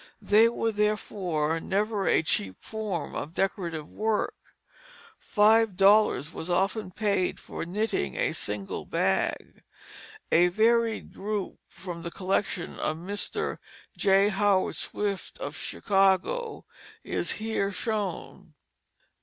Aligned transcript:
They 0.23 0.49
were 0.49 0.71
therefore 0.71 1.59
never 1.59 2.07
a 2.07 2.23
cheap 2.23 2.55
form 2.63 3.13
of 3.13 3.35
decorative 3.35 3.87
work. 3.87 4.33
Five 5.19 5.77
dollars 5.77 6.33
was 6.33 6.49
often 6.49 6.89
paid 6.89 7.39
for 7.39 7.67
knitting 7.67 8.15
a 8.17 8.33
single 8.33 8.85
bag. 8.87 9.61
A 10.31 10.47
varied 10.47 11.13
group 11.13 11.59
from 11.67 12.01
the 12.01 12.09
collection 12.09 12.79
of 12.79 12.97
Mr. 12.97 13.59
J. 13.95 14.29
Howard 14.29 14.73
Swift 14.75 15.37
of 15.37 15.55
Chicago 15.55 16.65
is 17.03 17.33
here 17.33 17.71
shown. 17.71 18.55